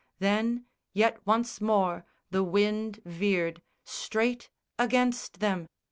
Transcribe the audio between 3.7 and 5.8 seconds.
straight against them.